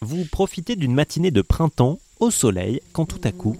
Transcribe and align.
Vous 0.00 0.24
profitez 0.24 0.76
d'une 0.76 0.94
matinée 0.94 1.32
de 1.32 1.42
printemps 1.42 1.98
au 2.20 2.30
soleil 2.30 2.80
quand 2.92 3.04
tout 3.04 3.20
à 3.24 3.32
coup, 3.32 3.56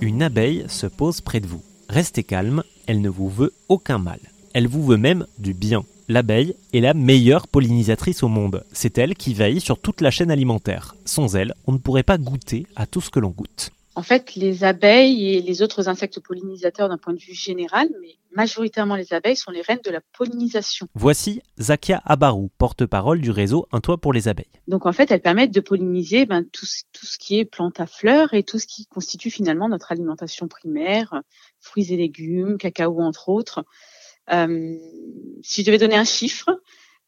une 0.00 0.22
abeille 0.22 0.64
se 0.68 0.86
pose 0.86 1.20
près 1.20 1.40
de 1.40 1.46
vous. 1.46 1.62
Restez 1.88 2.22
calme, 2.22 2.62
elle 2.86 3.00
ne 3.00 3.08
vous 3.08 3.28
veut 3.28 3.52
aucun 3.68 3.98
mal. 3.98 4.20
Elle 4.52 4.68
vous 4.68 4.84
veut 4.84 4.96
même 4.96 5.26
du 5.38 5.54
bien. 5.54 5.84
L'abeille 6.08 6.54
est 6.72 6.80
la 6.80 6.94
meilleure 6.94 7.48
pollinisatrice 7.48 8.22
au 8.22 8.28
monde. 8.28 8.64
C'est 8.72 8.98
elle 8.98 9.14
qui 9.14 9.34
veille 9.34 9.60
sur 9.60 9.78
toute 9.78 10.02
la 10.02 10.10
chaîne 10.10 10.30
alimentaire. 10.30 10.94
Sans 11.04 11.34
elle, 11.34 11.54
on 11.66 11.72
ne 11.72 11.78
pourrait 11.78 12.02
pas 12.02 12.18
goûter 12.18 12.66
à 12.76 12.86
tout 12.86 13.00
ce 13.00 13.10
que 13.10 13.18
l'on 13.18 13.30
goûte. 13.30 13.72
En 13.96 14.02
fait, 14.02 14.34
les 14.34 14.64
abeilles 14.64 15.34
et 15.34 15.40
les 15.40 15.62
autres 15.62 15.88
insectes 15.88 16.18
pollinisateurs 16.18 16.88
d'un 16.88 16.98
point 16.98 17.12
de 17.12 17.20
vue 17.20 17.34
général, 17.34 17.88
mais 18.00 18.16
majoritairement 18.34 18.96
les 18.96 19.12
abeilles, 19.12 19.36
sont 19.36 19.52
les 19.52 19.62
reines 19.62 19.80
de 19.84 19.90
la 19.90 20.00
pollinisation. 20.16 20.88
Voici 20.94 21.42
Zakia 21.60 22.02
Abarou, 22.04 22.50
porte-parole 22.58 23.20
du 23.20 23.30
réseau 23.30 23.68
Un 23.70 23.80
toit 23.80 23.98
pour 23.98 24.12
les 24.12 24.26
abeilles. 24.26 24.50
Donc 24.66 24.86
en 24.86 24.92
fait, 24.92 25.12
elles 25.12 25.20
permettent 25.20 25.54
de 25.54 25.60
polliniser 25.60 26.26
ben, 26.26 26.42
tout, 26.42 26.66
tout, 26.92 27.06
ce 27.06 27.18
qui 27.18 27.38
est 27.38 27.44
plantes 27.44 27.78
à 27.78 27.86
fleurs 27.86 28.34
et 28.34 28.42
tout 28.42 28.58
ce 28.58 28.66
qui 28.66 28.86
constitue 28.86 29.30
finalement 29.30 29.68
notre 29.68 29.92
alimentation 29.92 30.48
primaire, 30.48 31.22
fruits 31.60 31.92
et 31.92 31.96
légumes, 31.96 32.58
cacao 32.58 33.00
entre 33.00 33.28
autres. 33.28 33.64
Euh, 34.32 34.76
si 35.42 35.60
je 35.60 35.66
devais 35.66 35.78
donner 35.78 35.96
un 35.96 36.04
chiffre, 36.04 36.50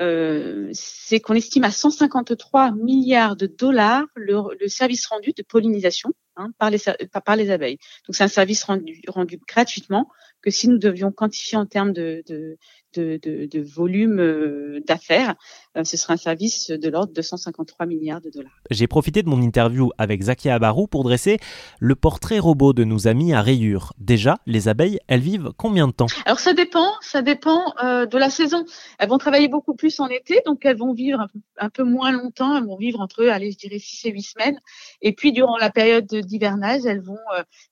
euh, 0.00 0.68
c'est 0.72 1.18
qu'on 1.18 1.34
estime 1.34 1.64
à 1.64 1.72
153 1.72 2.70
milliards 2.72 3.34
de 3.34 3.46
dollars 3.46 4.04
le, 4.14 4.36
le 4.60 4.68
service 4.68 5.06
rendu 5.06 5.32
de 5.36 5.42
pollinisation 5.42 6.12
hein, 6.38 6.50
par, 6.58 6.70
les, 6.70 7.50
abeilles. 7.50 7.78
Donc 8.06 8.16
c'est 8.16 8.24
un 8.24 8.28
service 8.28 8.64
rendu, 8.64 9.02
gratuitement 9.46 10.08
que 10.40 10.50
si 10.50 10.68
nous 10.68 10.78
devions 10.78 11.12
quantifier 11.12 11.58
en 11.58 11.66
termes 11.66 11.92
de, 11.92 12.56
de, 12.94 13.18
de, 13.22 13.46
de 13.46 13.60
volume 13.60 14.18
euh, 14.18 14.80
d'affaires, 14.86 15.34
euh, 15.76 15.84
ce 15.84 15.96
serait 15.96 16.14
un 16.14 16.18
service 16.18 16.70
de 16.70 16.88
l'ordre 16.88 17.12
de 17.12 17.22
153 17.22 17.86
milliards 17.86 18.20
de 18.20 18.30
dollars. 18.30 18.52
J'ai 18.70 18.86
profité 18.86 19.22
de 19.22 19.28
mon 19.28 19.42
interview 19.42 19.90
avec 19.98 20.22
Zakia 20.22 20.54
Abarou 20.54 20.86
pour 20.86 21.04
dresser 21.04 21.38
le 21.80 21.94
portrait 21.94 22.38
robot 22.38 22.72
de 22.72 22.84
nos 22.84 23.06
amis 23.06 23.34
à 23.34 23.42
rayures. 23.42 23.92
Déjà, 23.98 24.38
les 24.46 24.68
abeilles, 24.68 24.98
elles 25.08 25.20
vivent 25.20 25.50
combien 25.56 25.86
de 25.86 25.92
temps? 25.92 26.06
Alors 26.24 26.40
ça 26.40 26.54
dépend, 26.54 26.92
ça 27.00 27.22
dépend 27.22 27.74
euh, 27.82 28.06
de 28.06 28.18
la 28.18 28.30
saison. 28.30 28.64
Elles 28.98 29.08
vont 29.08 29.18
travailler 29.18 29.48
beaucoup 29.48 29.74
plus 29.74 29.98
en 30.00 30.08
été, 30.08 30.40
donc 30.46 30.64
elles 30.64 30.76
vont 30.76 30.94
vivre 30.94 31.20
un 31.20 31.28
peu, 31.28 31.38
un 31.58 31.70
peu 31.70 31.82
moins 31.84 32.12
longtemps. 32.12 32.56
Elles 32.56 32.66
vont 32.66 32.76
vivre 32.76 33.00
entre, 33.00 33.26
allez, 33.26 33.52
je 33.52 33.58
dirais 33.58 33.78
6 33.78 34.06
et 34.06 34.12
8 34.12 34.22
semaines. 34.22 34.60
Et 35.02 35.12
puis 35.12 35.32
durant 35.32 35.56
la 35.58 35.70
période 35.70 36.06
d'hivernage, 36.06 36.86
elles 36.86 37.00
vont 37.00 37.16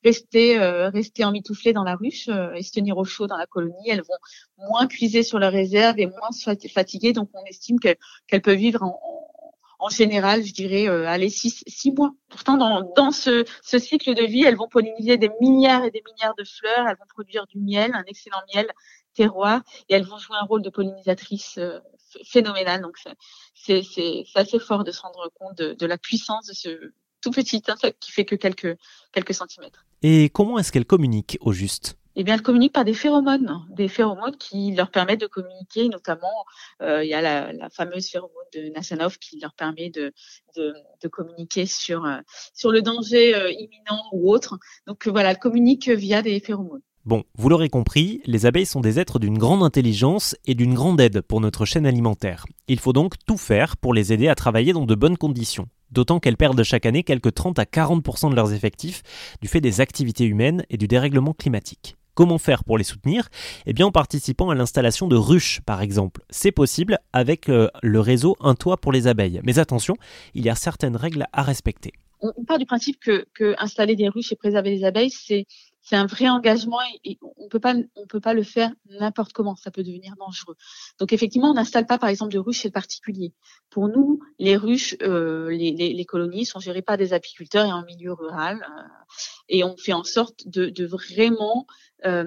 rester, 0.04 0.58
rester 0.58 1.24
emmitouflées 1.24 1.72
dans 1.72 1.84
la 1.84 1.94
ruche 1.94 2.28
et 2.28 2.62
se 2.62 2.72
tenir 2.72 2.98
au 2.98 3.04
chaud 3.04 3.26
dans 3.26 3.36
la 3.36 3.46
colonie. 3.46 3.88
Elles 3.88 4.02
vont 4.02 4.68
moins 4.70 4.86
sur 5.22 5.38
leur 5.38 5.52
réserve 5.52 5.98
et 5.98 6.06
moins 6.06 6.30
fatiguées. 6.72 7.12
Donc, 7.12 7.30
on 7.34 7.44
estime 7.44 7.78
qu'elles 7.78 8.42
peuvent 8.42 8.56
vivre 8.56 8.82
en, 9.78 9.88
général, 9.88 10.44
je 10.44 10.52
dirais, 10.52 10.88
euh, 10.88 11.06
allez, 11.06 11.28
six, 11.28 11.92
mois. 11.96 12.12
Pourtant, 12.28 12.56
dans, 12.56 13.10
ce, 13.10 13.44
cycle 13.62 14.14
de 14.14 14.24
vie, 14.24 14.42
elles 14.44 14.56
vont 14.56 14.68
polliniser 14.68 15.16
des 15.16 15.30
milliards 15.40 15.84
et 15.84 15.90
des 15.90 16.02
milliards 16.10 16.34
de 16.34 16.44
fleurs. 16.44 16.88
Elles 16.88 16.96
vont 16.98 17.06
produire 17.08 17.46
du 17.46 17.58
miel, 17.58 17.92
un 17.94 18.04
excellent 18.06 18.42
miel 18.54 18.66
terroir, 19.14 19.62
et 19.88 19.94
elles 19.94 20.04
vont 20.04 20.18
jouer 20.18 20.36
un 20.40 20.44
rôle 20.44 20.62
de 20.62 20.70
pollinisatrice 20.70 21.58
euh, 21.58 21.78
phénoménal. 22.24 22.82
Donc, 22.82 22.96
c'est 23.54 24.24
assez 24.34 24.58
fort 24.58 24.84
de 24.84 24.90
se 24.90 25.00
rendre 25.00 25.30
compte 25.34 25.56
de, 25.56 25.86
la 25.86 25.98
puissance 25.98 26.46
de 26.46 26.54
ce 26.54 26.92
tout 27.20 27.30
petit 27.30 27.62
insecte 27.68 28.02
qui 28.02 28.12
fait 28.12 28.24
que 28.24 28.36
quelques, 28.36 28.76
quelques 29.12 29.34
centimètres. 29.34 29.84
Et 30.02 30.30
comment 30.30 30.58
est-ce 30.58 30.72
qu'elles 30.72 30.86
communiquent 30.86 31.38
au 31.40 31.52
juste? 31.52 31.96
Eh 32.18 32.24
bien, 32.24 32.34
elles 32.34 32.42
communiquent 32.42 32.72
par 32.72 32.84
des 32.86 32.94
phéromones, 32.94 33.66
des 33.68 33.88
phéromones 33.88 34.36
qui 34.38 34.74
leur 34.74 34.90
permettent 34.90 35.20
de 35.20 35.26
communiquer. 35.26 35.88
Notamment, 35.88 36.46
euh, 36.82 37.04
il 37.04 37.10
y 37.10 37.14
a 37.14 37.20
la, 37.20 37.68
fameuse 37.68 38.08
phéromone 38.08 38.32
de 38.54 38.70
Nassanov 38.70 39.18
qui 39.18 39.38
leur 39.38 39.52
permet 39.52 39.90
de, 39.90 40.12
communiquer 41.10 41.66
sur 41.66 42.04
euh, 42.04 42.16
sur 42.54 42.72
le 42.72 42.80
danger 42.80 43.34
euh, 43.34 43.50
imminent 43.50 44.02
ou 44.12 44.32
autre. 44.32 44.58
Donc 44.86 45.06
voilà, 45.06 45.30
elles 45.30 45.38
communiquent 45.38 45.90
via 45.90 46.22
des 46.22 46.40
phéromones. 46.40 46.80
Bon, 47.04 47.22
vous 47.36 47.48
l'aurez 47.48 47.68
compris, 47.68 48.20
les 48.24 48.46
abeilles 48.46 48.66
sont 48.66 48.80
des 48.80 48.98
êtres 48.98 49.20
d'une 49.20 49.38
grande 49.38 49.62
intelligence 49.62 50.34
et 50.44 50.54
d'une 50.54 50.74
grande 50.74 51.00
aide 51.00 51.20
pour 51.20 51.40
notre 51.40 51.64
chaîne 51.64 51.86
alimentaire. 51.86 52.46
Il 52.66 52.80
faut 52.80 52.92
donc 52.92 53.14
tout 53.26 53.36
faire 53.36 53.76
pour 53.76 53.94
les 53.94 54.12
aider 54.12 54.26
à 54.26 54.34
travailler 54.34 54.72
dans 54.72 54.86
de 54.86 54.94
bonnes 54.96 55.16
conditions. 55.16 55.68
D'autant 55.92 56.18
qu'elles 56.18 56.36
perdent 56.36 56.64
chaque 56.64 56.84
année 56.84 57.04
quelques 57.04 57.32
30 57.32 57.60
à 57.60 57.64
40% 57.64 58.30
de 58.30 58.34
leurs 58.34 58.52
effectifs 58.52 59.02
du 59.40 59.46
fait 59.46 59.60
des 59.60 59.80
activités 59.80 60.24
humaines 60.24 60.64
et 60.68 60.78
du 60.78 60.88
dérèglement 60.88 61.32
climatique. 61.32 61.96
Comment 62.16 62.38
faire 62.38 62.64
pour 62.64 62.78
les 62.78 62.84
soutenir 62.84 63.28
Eh 63.66 63.74
bien 63.74 63.84
en 63.84 63.92
participant 63.92 64.48
à 64.48 64.54
l'installation 64.54 65.06
de 65.06 65.16
ruches 65.16 65.60
par 65.66 65.82
exemple. 65.82 66.22
C'est 66.30 66.50
possible 66.50 66.98
avec 67.12 67.50
euh, 67.50 67.68
le 67.82 68.00
réseau 68.00 68.36
Un 68.40 68.54
toit 68.54 68.78
pour 68.78 68.90
les 68.90 69.06
abeilles. 69.06 69.42
Mais 69.44 69.58
attention, 69.58 69.96
il 70.32 70.42
y 70.42 70.48
a 70.48 70.54
certaines 70.54 70.96
règles 70.96 71.26
à 71.34 71.42
respecter. 71.42 71.92
On 72.22 72.44
part 72.44 72.58
du 72.58 72.64
principe 72.64 72.98
que, 73.00 73.26
des 73.94 74.08
ruches 74.08 74.32
et 74.32 74.36
préserver 74.36 74.70
les 74.70 74.84
abeilles, 74.84 75.10
c'est 75.10 75.44
c'est 75.86 75.94
un 75.94 76.06
vrai 76.06 76.28
engagement 76.28 76.80
et, 77.04 77.18
on 77.36 77.48
peut 77.48 77.60
pas 77.60 77.74
on 77.94 78.06
peut 78.08 78.20
pas 78.20 78.34
le 78.34 78.42
faire 78.42 78.72
n'importe 78.90 79.32
comment. 79.32 79.54
Ça 79.54 79.70
peut 79.70 79.84
devenir 79.84 80.14
dangereux. 80.18 80.56
Donc 80.98 81.12
effectivement 81.12 81.50
on 81.50 81.54
n'installe 81.54 81.86
pas 81.86 81.96
par 81.96 82.08
exemple 82.08 82.32
de 82.32 82.40
ruches 82.40 82.62
chez 82.62 82.68
le 82.68 82.72
particulier. 82.72 83.32
Pour 83.70 83.88
nous 83.88 84.20
les 84.40 84.56
ruches 84.56 84.96
euh, 85.02 85.48
les, 85.50 85.70
les, 85.70 86.04
colonies 86.04 86.44
sont 86.44 86.58
gérées 86.58 86.82
par 86.82 86.96
des 86.96 87.12
apiculteurs 87.12 87.66
et 87.66 87.72
en 87.72 87.84
milieu 87.84 88.12
rural 88.12 88.66
euh, 88.68 88.82
et 89.48 89.62
on 89.62 89.76
fait 89.76 89.92
en 89.92 90.02
sorte 90.02 90.48
de, 90.48 90.68
de 90.70 90.86
vraiment 90.86 91.66
euh, 92.04 92.24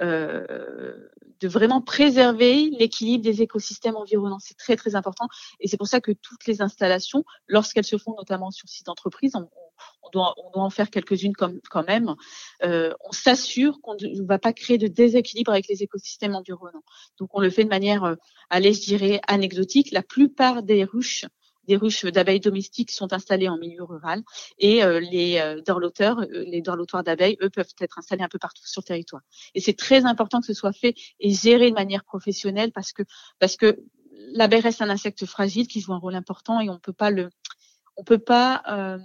euh, 0.00 0.94
de 1.40 1.48
vraiment 1.48 1.82
préserver 1.82 2.70
l'équilibre 2.78 3.22
des 3.22 3.42
écosystèmes 3.42 3.96
environnants. 3.96 4.38
C'est 4.38 4.56
très 4.56 4.74
très 4.74 4.94
important. 4.94 5.28
Et 5.60 5.68
c'est 5.68 5.76
pour 5.76 5.86
ça 5.86 6.00
que 6.00 6.12
toutes 6.12 6.46
les 6.46 6.62
installations, 6.62 7.24
lorsqu'elles 7.46 7.84
se 7.84 7.98
font 7.98 8.14
notamment 8.16 8.50
sur 8.50 8.68
site 8.68 8.86
d'entreprise, 8.86 9.32
on, 9.34 9.48
on, 10.02 10.10
doit, 10.10 10.34
on 10.44 10.50
doit 10.50 10.62
en 10.62 10.70
faire 10.70 10.90
quelques-unes 10.90 11.34
quand 11.34 11.86
même, 11.86 12.14
euh, 12.64 12.92
on 13.04 13.12
s'assure 13.12 13.80
qu'on 13.82 13.94
ne 13.94 14.26
va 14.26 14.38
pas 14.38 14.52
créer 14.52 14.78
de 14.78 14.88
déséquilibre 14.88 15.52
avec 15.52 15.68
les 15.68 15.82
écosystèmes 15.82 16.34
environnants. 16.34 16.84
Donc 17.18 17.30
on 17.34 17.40
le 17.40 17.50
fait 17.50 17.64
de 17.64 17.68
manière, 17.68 18.04
euh, 18.04 18.14
allez, 18.50 18.72
je 18.72 18.82
dirais, 18.82 19.20
anecdotique. 19.26 19.90
La 19.92 20.02
plupart 20.02 20.62
des 20.62 20.84
ruches 20.84 21.26
des 21.66 21.76
ruches 21.76 22.04
d'abeilles 22.04 22.40
domestiques 22.40 22.90
sont 22.90 23.12
installées 23.12 23.48
en 23.48 23.58
milieu 23.58 23.84
rural 23.84 24.22
et 24.58 24.82
euh, 24.82 25.00
les 25.00 25.38
euh, 25.38 25.60
dorloteurs, 25.60 26.20
euh, 26.20 26.44
les 26.46 26.62
dorlotoires 26.62 27.02
d'abeilles, 27.02 27.36
eux, 27.42 27.50
peuvent 27.50 27.66
être 27.80 27.98
installés 27.98 28.22
un 28.22 28.28
peu 28.28 28.38
partout 28.38 28.66
sur 28.66 28.80
le 28.80 28.86
territoire. 28.86 29.22
Et 29.54 29.60
c'est 29.60 29.76
très 29.76 30.04
important 30.04 30.40
que 30.40 30.46
ce 30.46 30.54
soit 30.54 30.72
fait 30.72 30.94
et 31.20 31.32
géré 31.32 31.70
de 31.70 31.74
manière 31.74 32.04
professionnelle 32.04 32.72
parce 32.72 32.92
que 32.92 33.02
parce 33.38 33.56
que 33.56 33.78
l'abeille 34.32 34.60
reste 34.60 34.82
un 34.82 34.90
insecte 34.90 35.26
fragile 35.26 35.66
qui 35.66 35.80
joue 35.80 35.92
un 35.92 35.98
rôle 35.98 36.14
important 36.14 36.60
et 36.60 36.70
on 36.70 36.78
peut 36.78 36.92
pas 36.92 37.10
le 37.10 37.30
on 37.96 38.04
peut 38.04 38.18
pas 38.18 38.62
euh, 38.68 38.98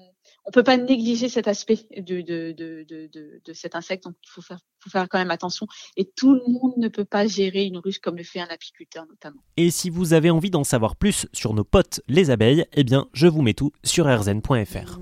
on 0.46 0.52
peut 0.52 0.64
pas 0.64 0.78
négliger 0.78 1.30
cet 1.30 1.48
aspect 1.48 1.80
de, 1.98 3.54
cet 3.54 3.76
insecte, 3.76 4.06
donc 4.06 4.16
il 4.24 4.30
faut 4.30 4.42
faire, 4.42 4.60
faut 4.80 4.90
faire 4.90 5.08
quand 5.10 5.20
même 5.20 5.32
attention. 5.32 5.68
Et 5.98 6.06
tout 6.16 6.34
le 6.34 6.42
monde 6.48 6.74
ne 6.78 6.88
peut 6.88 7.06
pas 7.06 7.28
gérer 7.28 7.66
une 7.66 7.78
ruche 7.78 8.00
comme 8.00 8.18
le 8.18 8.24
fait 8.24 8.40
un 8.40 8.48
apiculteur 8.50 9.06
notamment. 9.08 9.42
Et 9.58 9.72
si 9.72 9.90
vous 9.90 10.14
avez 10.14 10.30
envie 10.30 10.50
d'en 10.50 10.64
savoir 10.64 10.96
plus 10.96 11.28
sur 11.34 11.54
nos 11.54 11.64
potes 11.64 12.02
les 12.08 12.30
abeilles, 12.30 12.66
eh 12.74 12.84
bien 12.84 13.08
je 13.14 13.28
vous 13.28 13.42
mets 13.42 13.54
tout 13.54 13.72
sur 13.84 14.06
rzn.fr. 14.06 15.01